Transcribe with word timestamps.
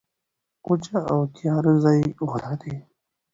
وچه 0.67 0.97
او 1.11 1.19
تیاره 1.35 1.73
ځای 1.83 1.99
غوره 2.29 2.53
دی. 2.61 2.75